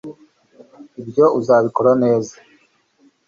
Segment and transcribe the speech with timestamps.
[1.01, 2.35] ibyo uzabibona neza